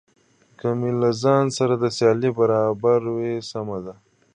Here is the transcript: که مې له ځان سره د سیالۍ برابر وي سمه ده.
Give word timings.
که 0.59 0.67
مې 0.79 0.91
له 1.01 1.09
ځان 1.21 1.45
سره 1.57 1.73
د 1.77 1.85
سیالۍ 1.97 2.31
برابر 2.39 3.01
وي 3.15 3.33
سمه 3.51 3.77
ده. 3.85 3.93